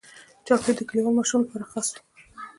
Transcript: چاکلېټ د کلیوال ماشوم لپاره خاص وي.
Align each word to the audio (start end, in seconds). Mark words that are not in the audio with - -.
چاکلېټ 0.47 0.75
د 0.77 0.81
کلیوال 0.89 1.13
ماشوم 1.17 1.39
لپاره 1.43 1.69
خاص 1.71 1.87
وي. 1.93 2.01